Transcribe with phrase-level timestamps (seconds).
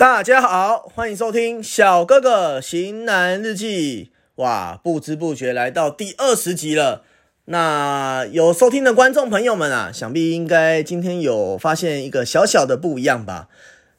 [0.00, 4.10] 大家好，欢迎收听小哥哥型男日记。
[4.36, 7.02] 哇，不知不觉来到第二十集了。
[7.44, 13.48] 那有收听的观众朋友们啊，想必应该今天有发现一个小小的不一样吧？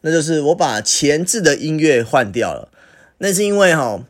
[0.01, 2.69] 那就是我把前置的音乐换掉了。
[3.19, 4.03] 那是因为哈，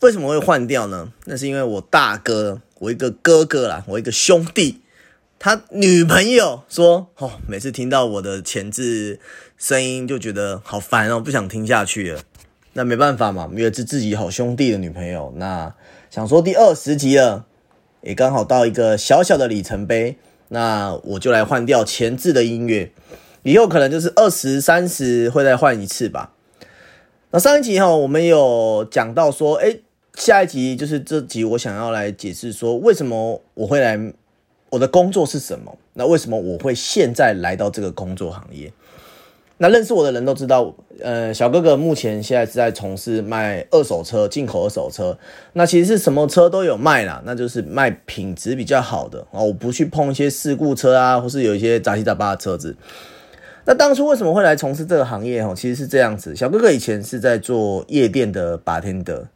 [0.00, 1.12] 为什么会换掉呢？
[1.26, 4.80] 那是因为我大哥，我一个哥哥啦，我一个兄弟。
[5.40, 9.20] 他女朋友说：“哦，每次听到我的前置
[9.56, 12.22] 声音就觉得好烦哦，不想听下去了。
[12.72, 15.32] 那没办法嘛，因为是自己好兄弟的女朋友。
[15.36, 15.72] 那
[16.10, 17.46] 想说第二十集了，
[18.02, 20.16] 也刚好到一个小小的里程碑。
[20.48, 22.90] 那我就来换掉前置的音乐，
[23.44, 26.32] 以后可能就是二十三十会再换一次吧。
[27.30, 29.76] 那上一集哈，我们有讲到说，哎，
[30.14, 33.96] 下一集就是这集，我想要来解释说，为什么我会来。”
[34.70, 35.76] 我的工作是什么？
[35.94, 38.72] 那为什么我会现在来到这个工作行业？
[39.60, 45.18] 那认识我的人都知道，呃，小哥哥目前现在是在从事卖二手车、进口二手车。
[45.54, 49.40] 那其实是什么车都有卖啦，那就是卖品质比较好的啊。
[49.40, 52.76] 我不去碰一些事故车啊，或是有一些杂七杂八的车子。
[53.64, 55.44] 那当初为什么会来从事这个行业？
[55.44, 56.36] 哈，其实是这样子。
[56.36, 59.26] 小哥哥以前是在做夜店的白天的。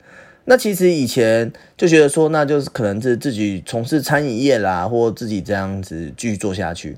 [0.45, 6.97] 那其实以前就觉得说，那就是可能是自己从事餐饮业啦，或自己这样子继续做下去。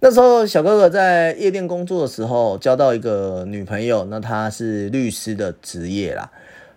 [0.00, 6.30] 那时候小哥哥在夜店工作的时候，交到一个女朋友，那她是律师的职业啦。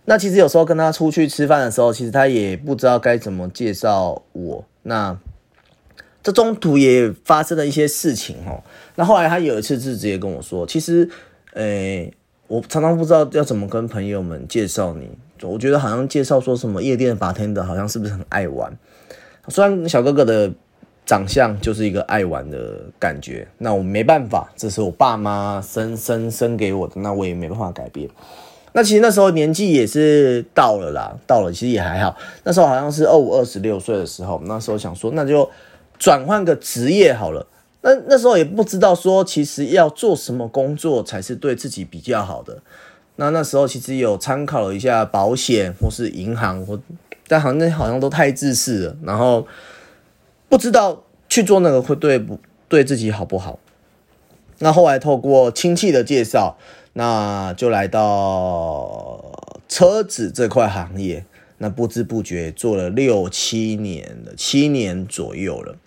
[0.08, 4.64] 那其实有时候跟他出去吃饭的时候，其实他也不知道该怎么介绍我。
[4.84, 5.18] 那
[6.22, 8.62] 这中途也发生了一些事情哦。
[8.96, 11.10] 那后来他有一次是直接跟我说，其实，
[11.54, 12.14] 诶，
[12.46, 15.10] 我常常不知道要怎么跟朋友们介绍你。
[15.42, 18.78] 我觉得好像介绍说什么夜店的 bartender 好像是不是很爱玩？
[19.50, 20.52] 虽然小哥哥的
[21.06, 28.10] 长相就是一个爱玩的感觉，那我没办法，这是我爸妈生生生给我的，那我也没办法改变。
[28.74, 32.18] 那其实那时候年纪也是到了啦，到了其实也还好。
[32.44, 35.50] 那时候好像是二五二十六岁的时候，那时候想说那就
[35.98, 37.46] 转换个职业好了。
[37.82, 42.58] 那那时候也不知道说其实要做什么工作才是对自己比较好的。
[43.18, 46.78] 那那时候其实有参考了一下保险或是银行，或
[47.28, 49.48] 但好像好像都太自私了，然后
[50.50, 52.38] 不知道去做那个会对不
[52.68, 53.58] 对自己好不好。
[54.60, 56.58] 那后来透过亲戚的介绍，
[56.92, 59.32] 那就来到
[59.70, 61.24] 车子这块行业，
[61.60, 65.78] 那不知不觉做了六七年了，七年左右了。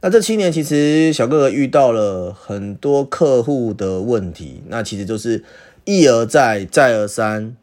[0.00, 5.42] 那这七年其实小哥哥遇到了很多客户的问题，那其实就是。
[5.86, 7.56] 一而再，再而三，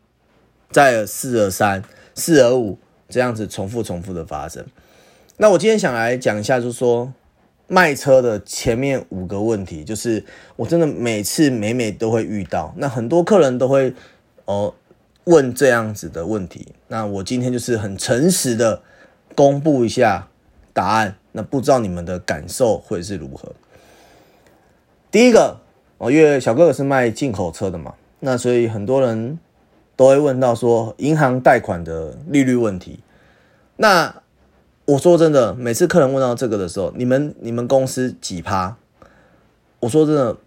[0.71, 1.83] 再而四而三，
[2.15, 2.79] 四而五，
[3.09, 4.65] 这样子重复重复的发生。
[5.35, 7.11] 那我今天想来讲一下，就是说
[7.67, 10.23] 卖车的前面五个问题，就是
[10.55, 12.73] 我真的每次每每都会遇到。
[12.77, 13.93] 那很多客人都会
[14.45, 14.73] 哦
[15.25, 16.69] 问这样子的问题。
[16.87, 18.81] 那我今天就是很诚实的
[19.35, 20.29] 公布一下
[20.71, 21.17] 答案。
[21.33, 23.53] 那不知道你们的感受会是如何？
[25.11, 25.59] 第一个
[25.97, 27.95] 哦，因为小哥哥是卖进口车的嘛。
[28.25, 29.37] 那所以很多人
[29.97, 32.99] 都会问到说银行贷款的利率问题。
[33.75, 34.23] 那
[34.85, 38.77] 我说真的，每次客人问到这个的时候，你们你们公司几趴？
[39.81, 40.37] 我说真的，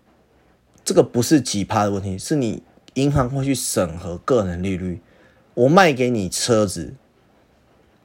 [0.87, 2.63] 这个不是几趴的问题，是你
[2.95, 5.03] 银行会去审核个人利率。
[5.53, 6.95] 我卖给你车子，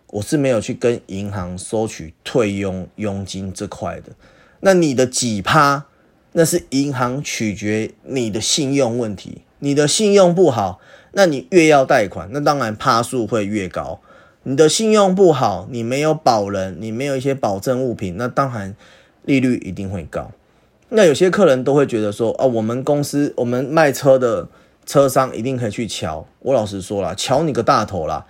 [0.08, 4.12] 我是没有去跟银行收取退佣佣金这块的。
[4.60, 5.86] 那你的几趴，
[6.34, 9.44] 那是银行取决你的信用问题。
[9.64, 10.80] 你的信用不好，
[11.14, 14.00] 那你越要贷款，那当然趴数会越高。
[14.44, 18.76] 你的信用不好，你没有保人，你没有一些保证物品，那当然
[19.24, 20.32] 利率一定会高。
[20.90, 24.48] 那有些客人都会觉得说，哦，我们公司我们卖车的
[24.86, 26.26] 车商一定可以去瞧。
[26.40, 28.26] 我老实说了，瞧你个大头啦！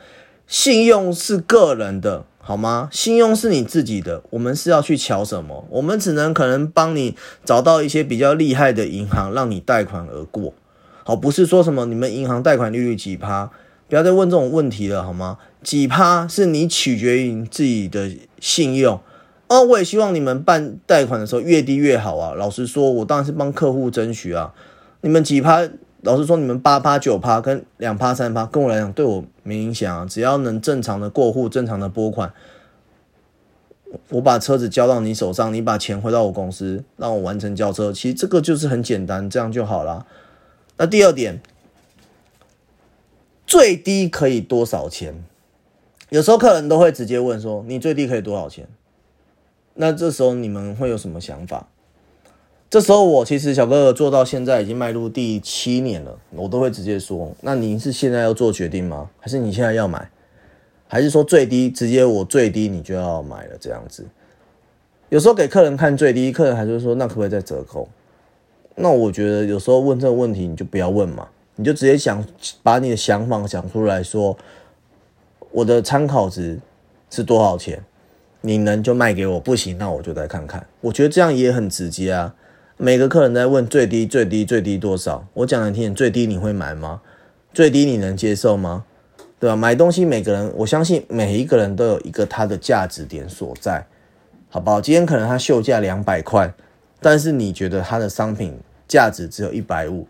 [0.47, 2.89] 信用是个人的，好吗？
[2.91, 5.65] 信用是你自己的，我们是要去瞧什么？
[5.69, 10.53] 我们只能可能帮你找到一些比较厉害的银行，让你贷款而过。
[11.03, 13.49] 好，不是说什么你们银行贷款利率几趴，
[13.89, 15.37] 不要再问这种问题了，好吗？
[15.63, 18.09] 几趴是你取决于自己的
[18.39, 18.99] 信用。
[19.47, 22.33] 哦，我也希望你们办贷款的时候越低越好啊。
[22.33, 24.53] 老实说，我当然是帮客户争取啊。
[25.01, 25.67] 你们几趴，
[26.03, 30.05] 老实说，你们八趴九趴跟两趴三趴，跟我来讲对我没影响啊。
[30.09, 32.31] 只要能正常的过户、正常的拨款，
[34.09, 37.91] 我把车子交到你手上，你把钱回到我公司，让我完成交车。
[37.91, 40.05] 其实这个就是很简单，这样就好了。
[40.81, 41.39] 那第二点，
[43.45, 45.13] 最低可以多少钱？
[46.09, 48.67] 有时候客人都会直接问说：“你最低可以多少钱？”
[49.75, 51.67] 那这时候你们会有什么想法？
[52.67, 59.11] 这时候我其实小哥哥做到现在已经迈入第七年了，我都会直接说：那您是现在要做决定吗？
[59.19, 60.09] 还是你现在要买？
[60.87, 64.07] 还是说最低直接我最低你就要买了这样子？
[65.09, 67.87] 有时候给客人看最低，客人还是说那可不可以再折扣？
[68.81, 72.25] 那我觉得有时候问这个问题你就不要问嘛，你就直接想
[72.63, 74.37] 把你的想法讲出来说，
[75.51, 76.59] 我的参考值
[77.09, 77.83] 是多少钱？
[78.41, 80.65] 你能就卖给我，不行那我就再看看。
[80.81, 82.33] 我觉得这样也很直接啊。
[82.77, 87.01] 每个客人在问最低最低最低多少，我讲来听，最低你会买吗？
[87.53, 88.85] 最低你能接受吗？
[89.39, 89.55] 对吧？
[89.55, 93.85] 买东西每个人，我相信每一个人都有一个它的价值点所在，
[94.49, 94.81] 好不好？
[94.81, 96.51] 今天可能它秀价两百块，
[96.99, 98.57] 但是你觉得它的商品
[98.91, 100.05] 价值只有一百五，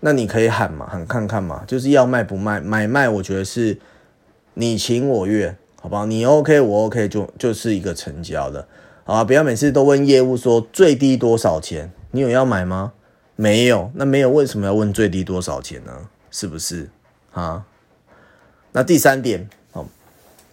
[0.00, 3.78] 那你可以喊嘛，喊看看嘛，就是要卖不卖，买卖我觉得是
[4.54, 6.06] 你情我愿，好不好？
[6.06, 8.66] 你 OK 我 OK 就就是一个成交的。
[9.04, 9.22] 啊！
[9.22, 12.92] 不要每次都问业务说最低多少钱，你有要买吗？
[13.36, 15.92] 没有，那没有为什么要问最低多少钱呢？
[16.30, 16.88] 是不是
[17.32, 17.66] 啊？
[18.70, 19.84] 那第三点，哦，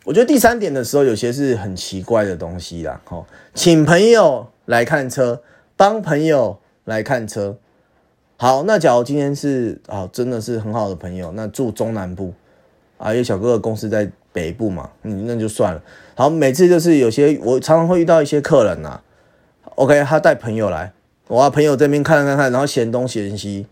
[0.03, 2.99] 我觉得第三点的时候有些是很奇怪的东西啦。
[3.09, 3.23] 哦，
[3.53, 5.41] 请朋友来看车，
[5.77, 7.55] 帮朋友来看车。
[8.35, 12.33] 好，那假如今天是啊，真的是很好的朋友，那住中南部
[12.97, 14.11] 啊，因为小哥哥公司在。
[14.31, 15.81] 北部嘛，嗯，那就算了。
[16.15, 19.01] 好，每次就是有些我常常会遇到一些客人呐
[19.73, 20.93] ，OK，他带朋友来，
[21.27, 23.65] 我啊朋友这边看看看，然后嫌东嫌西，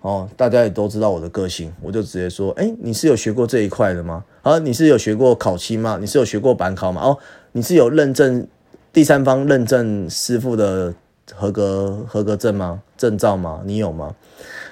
[0.00, 4.24] 哦，大家也都知道我的个性，我就直接说，哎，你是有学过这一块的吗？
[4.42, 5.98] 啊，你是有学过烤漆吗？
[6.00, 7.00] 你是有学过板烤吗？
[7.00, 7.16] 哦，
[7.52, 8.44] 你是有认证
[8.92, 10.92] 第三方认证师傅的
[11.34, 12.82] 合格合格证吗？
[12.96, 13.62] 证照吗？
[13.64, 14.14] 你有吗？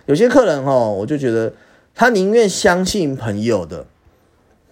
[0.06, 1.52] 有些客人哦，我就觉得
[1.94, 3.86] 他宁愿相信朋友的。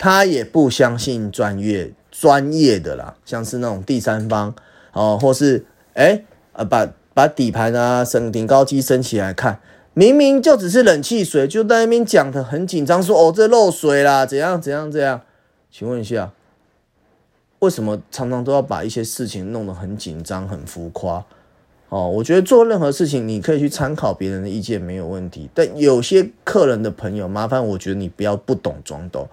[0.00, 4.55] 他也不相信专业专业的啦，像是那种第三方
[4.93, 9.58] 哦，或是哎呃把把底盘啊升顶高机升起来看，
[9.94, 15.20] 明明就只是冷气水，就在那边讲的很紧张，说哦这漏水啦，怎样怎样怎样？
[15.69, 16.31] 请问一下，
[17.58, 21.26] 为什么常常都要把一些事情弄得很紧张、很浮夸？
[21.88, 29.26] 哦，我觉得做任何事情你可以去参考别人的意见没有问题，但有些客人的朋友麻烦，我觉得你不要不懂装懂。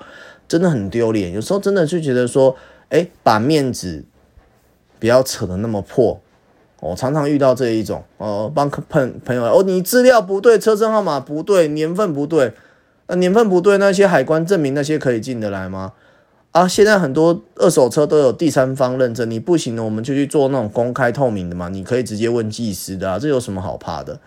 [0.47, 2.55] 真的很丢脸，有时候真的就觉得说，
[2.89, 4.05] 哎，把面子
[4.99, 6.21] 不要扯得那么破。
[6.81, 12.53] 我常常遇到这一种，哦，帮朋朋友，哦，你资料不对，车身号码不对，年份不对，
[13.07, 15.93] 那年份不对，那些海关证明那些可以进得来吗？
[16.55, 24.17] 啊，现在很多二手车都有第三方认证，你不行的，我们就去做那种公开透明的嘛，你可以直接问技师的啊，这有什么好怕的？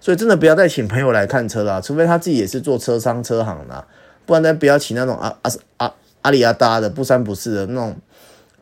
[0.00, 3.84] 所以真的不要再请朋友来看车了，除非他自己也是做车商车行的。
[4.24, 7.96] 不然呢，不要请那种阿阿阿阿里阿达的不三不四的那种，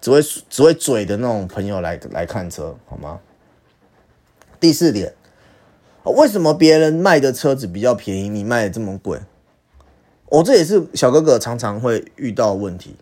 [0.01, 0.21] 只会
[0.51, 3.21] 只会嘴的那种朋友来来看车，好吗？
[4.59, 5.15] 第四点，
[6.03, 9.21] 为什么别人卖的车子比较便宜，你卖的这么贵？
[10.29, 12.97] 我这也是小哥哥常常会遇到问题。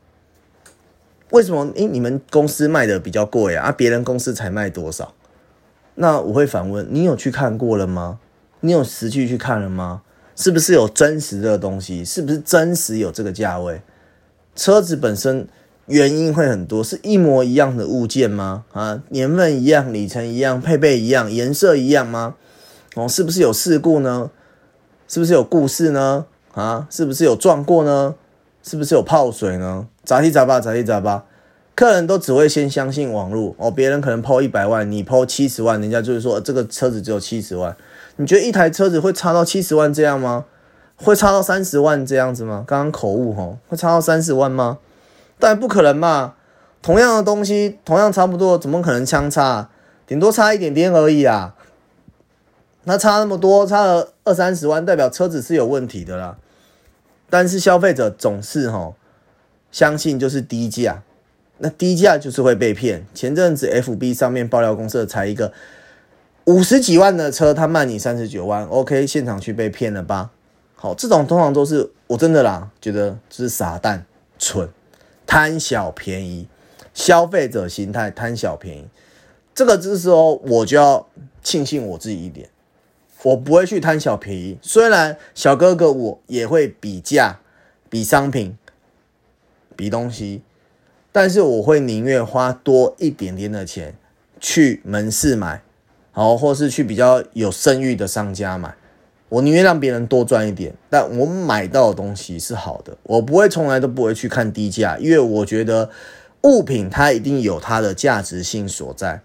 [1.31, 1.71] 为什么？
[1.77, 5.15] 诶，你们公司卖的比较贵啊，别人公司才卖多少？
[5.94, 8.19] 那我会反问：你有去看过了吗？
[8.61, 10.03] 你有实际去看了吗？
[10.35, 12.05] 是不是有真实的东西？
[12.05, 13.82] 是不是真实有这个价位？
[14.56, 15.47] 车子本身
[15.87, 18.65] 原因会很多，是一模一样的物件吗？
[18.72, 22.34] 啊，年份一样，里程一样，配备一样，颜色一样吗？
[22.96, 24.31] 哦，是不是有事故呢？
[25.06, 26.27] 是不是有故事呢？
[26.55, 28.17] 啊，是不是有撞过呢？
[28.63, 29.87] 是不是有泡水呢？
[30.10, 31.24] 杂七杂八，杂七杂八，
[31.76, 37.76] 客人都只会先相信网络哦，别人可能抛一百万，你抛七十万，人家就是说这个车子只有七十万。
[38.17, 40.46] 你觉得一台车子会差到七十万这样吗？
[40.96, 42.64] 会差到三十万这样子吗？
[42.67, 44.79] 刚刚口误吼，会差到三十万吗？
[45.38, 46.34] 当然不可能嘛！
[46.82, 49.70] 同样的东西，同样差不多，怎么可能相差？
[50.08, 51.55] 顶多差一点点而已啊！
[52.82, 56.36] 那差那么多，差了二三十万，代表车子是有问题的啦。
[57.31, 58.96] 但是消费者总是吼
[59.72, 61.03] 相信就是低价，
[61.58, 63.06] 那低价就是会被骗。
[63.15, 65.53] 前阵子 FB 上面爆料公司才一个。
[66.46, 70.31] 五十几万的车，他卖你三十九万，OK，现场去被骗了吧？
[70.74, 74.06] 好，这种通常都是我真的啦，觉得是傻蛋、
[74.39, 74.69] 蠢、
[75.27, 76.48] 贪小便宜，
[76.93, 78.89] 消费者心态贪小便宜。
[79.55, 81.06] 这个之时候，我就要
[81.43, 82.48] 庆幸我自己一点，
[83.22, 84.58] 我不会去贪小便宜。
[84.62, 87.39] 虽然小哥哥我也会比价、
[87.89, 88.56] 比商品、
[89.81, 90.43] 比东西，
[91.10, 93.94] 但是我会宁愿花多一点点的钱
[94.39, 95.63] 去门市买。
[96.13, 98.75] 好，或是去比较有声誉的商家买，
[99.31, 105.89] 我宁愿让别人多赚一点，但我买到的东西是好的，我不会从来都不会去看低价，因为我觉得
[106.43, 109.22] 物品它一定有它的价值性所在。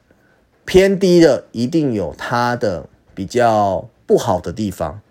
[0.64, 5.02] 偏低的一定有它的比较不好的地方，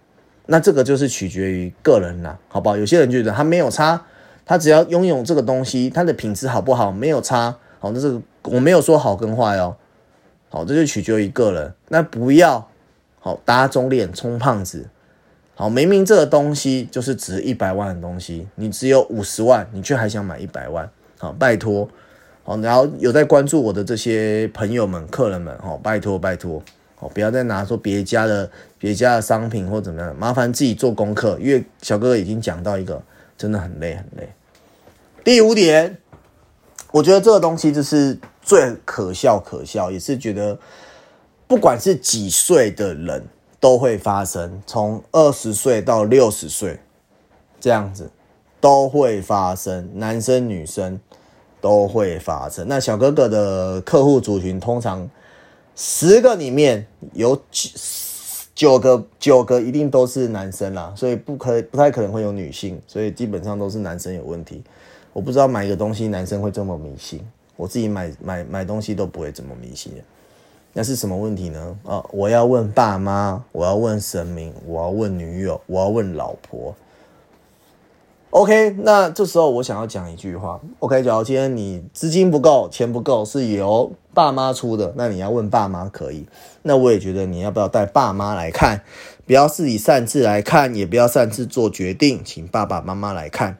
[0.46, 2.76] 那这个就是取决于个人啦，好不好？
[2.76, 4.06] 有些人觉得它没有差，
[4.46, 9.76] 他只要拥有这个东西，它的品质好不好没有差，好，那是我没有说好跟坏哦，
[10.50, 12.68] 好，这就取决于个人，那不要
[13.20, 14.86] 好打肿脸充胖子。
[15.56, 20.90] 好，明明这个东西就是值一百万的东西，你只有五十万，你却还想买一百万？
[21.16, 21.88] 好，拜托，
[22.42, 26.60] 好，然后有在关注我的这些朋友们、客人们，好，拜托拜托，
[26.96, 33.00] 好，不要再拿说别家的、别家的商品或怎么样，麻烦自己做功课，因为小哥哥已经讲到一个
[33.36, 34.32] 真的很累很累。
[35.22, 35.98] 第五点，
[36.92, 40.58] 我觉得这个东西就是最可笑可笑，也是觉得
[41.46, 43.26] 不管是几岁的人。
[43.60, 46.78] 都会发生，从二十岁到六十岁，
[47.58, 48.10] 这样子
[48.60, 51.00] 都会发生，男生女生
[51.62, 52.68] 都会发生。
[52.68, 55.08] 那小哥哥的客户族群通常
[55.74, 57.70] 十个里面有九
[58.54, 64.62] 九个九个一定都是男生啦，所以不可不太可能会有女性，所以基本上都是男生有问题。
[65.12, 67.20] 我不知道买一个东西男生会这么迷信，
[67.56, 69.92] 我自己买买买东西都不会这么迷信。
[70.72, 71.78] 那是什么问题呢？
[71.84, 76.74] 啊，我要问爸妈，我要问神明，我要问女友，我要问老婆。
[78.34, 80.60] OK，那这时候我想要讲一句话。
[80.80, 86.26] OK，假如今天你资金不够，钱不够，是由爸妈出的，那你要问爸妈可以。
[86.62, 88.82] 那我也觉得你要不要带爸妈来看？
[89.24, 93.56] 不要自己擅自来看，也不要擅自做决定，请爸爸妈妈来看。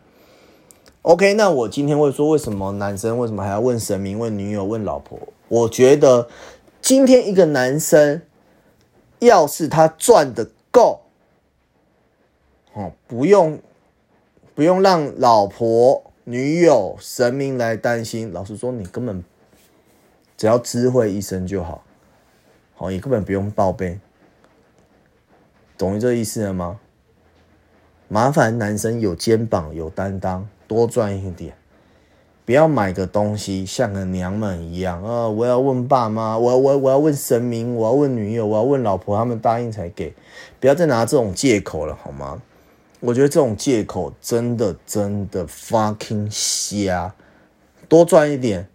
[1.03, 5.17] OK，那我今天会说，为什么男生为什么还要问神明、问女友、问老婆？
[5.47, 6.29] 我觉得。
[6.83, 8.21] 今天一个男生，
[9.21, 11.01] 要是他赚的够，
[12.75, 13.59] 哦，不用
[14.55, 18.33] 不用让老婆、女友、神明来担心。
[18.33, 19.25] 老实说，你根本
[20.37, 21.83] 只要知会一声就好，
[22.77, 23.99] 好，你根本不用报备，
[25.77, 26.79] 懂这意思了吗？
[28.07, 31.57] 麻烦男生有肩膀、有担当，多赚一点。
[32.47, 35.27] 不要买个东西像个娘们一样啊！
[35.27, 40.15] 我要问爸妈，我要我我要问神明，我要问女友，我要问老婆，他们答应才给。
[40.61, 42.43] 不要再拿这种借口了，好吗？
[43.05, 47.15] 我觉得这种借口真的真的 fucking 瞎。
[47.87, 48.67] 多赚一点，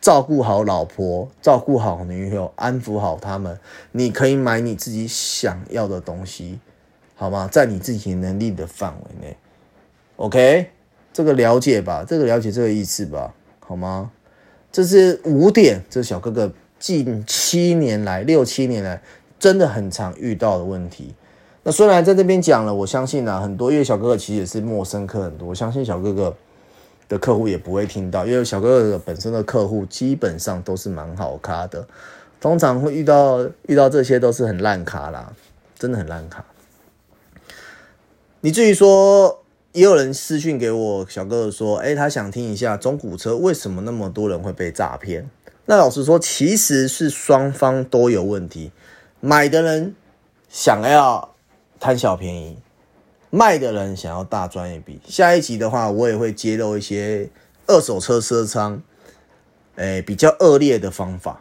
[0.00, 3.56] 照顾好老婆，照顾好女友，安抚好他们，
[3.92, 6.58] 你可以买你自己想要的东西，
[7.14, 7.48] 好吗？
[7.50, 9.36] 在你自己能力的范围内
[10.16, 10.70] ，OK。
[11.12, 14.10] 这个了解吧，这个了解这个意思吧，好吗？
[14.72, 19.00] 这是五点，这小哥哥近七年来、六七年来
[19.38, 21.14] 真的很常遇到的问题。
[21.62, 26.34] 那虽然在这边讲了，我相信啊，很多因为小哥哥其实也是陌生客很多，我相信小哥哥
[27.08, 31.86] 的客户也不会听到，因为小哥哥本身的客户基本上都是蛮好咖的，
[32.40, 35.32] 通常会遇到遇到这些都是很烂卡啦，
[35.78, 36.44] 真的很烂卡。
[38.40, 39.38] 你至于说。
[39.72, 45.30] 也有人私讯给我小哥哥说：“哎，他想听一下中古车为什么那么多人会被诈骗？”
[45.66, 48.72] 那老实说，其实是双方都有问题。
[49.20, 49.94] 买的人
[50.48, 51.36] 想要
[51.80, 52.58] 贪小便宜，
[53.30, 55.00] 卖的人想要大赚一笔。
[55.08, 57.30] 下一集的话，我也会揭露一些
[57.66, 58.82] 二手车车商，
[59.76, 61.40] 哎，比较恶劣的方法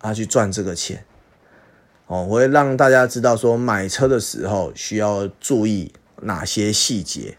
[0.00, 1.02] 啊，去赚这个钱。
[2.06, 7.38] 哦，我会让大家知道说，买车的时候需要注意哪些细节。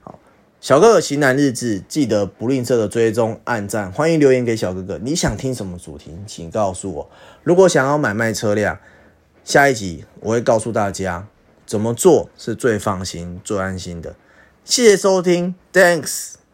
[0.00, 0.18] 好
[0.60, 4.96] 小哥哥型男日志，记得不吝啬的追踪、按赞，欢迎留言给小哥哥。
[4.98, 7.10] 你想听什么主题，请告诉我。
[7.42, 8.78] 如果想要买卖车辆，
[9.44, 11.26] 下一集我会告诉大家
[11.66, 14.14] 怎么做是最放心、最安心的。
[14.64, 16.45] 谢谢收听，Thanks。